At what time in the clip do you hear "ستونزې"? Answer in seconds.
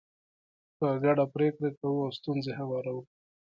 2.17-2.51